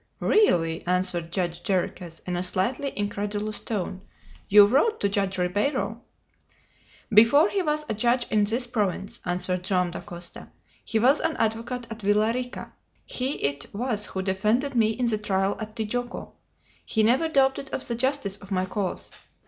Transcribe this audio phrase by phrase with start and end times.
[0.19, 4.01] "Really!" answered Judge Jarriquez, in a slightly incredulous tone.
[4.49, 6.01] "You wrote to Judge Ribeiro."
[7.13, 10.49] "Before he was a judge in this province," answered Joam Dacosta,
[10.83, 12.73] "he was an advocate at Villa Rica.
[13.05, 16.31] He it was who defended me in the trial at Tijuco.
[16.83, 19.11] He never doubted of the justice of my cause.